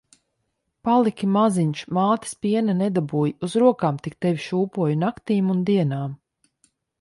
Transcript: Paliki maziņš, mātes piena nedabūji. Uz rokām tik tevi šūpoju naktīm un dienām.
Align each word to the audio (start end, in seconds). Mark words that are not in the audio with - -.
Paliki 0.87 1.27
maziņš, 1.33 1.83
mātes 1.97 2.33
piena 2.45 2.75
nedabūji. 2.79 3.35
Uz 3.49 3.59
rokām 3.65 4.01
tik 4.09 4.17
tevi 4.27 4.43
šūpoju 4.47 4.97
naktīm 5.05 5.55
un 5.57 5.61
dienām. 5.71 6.19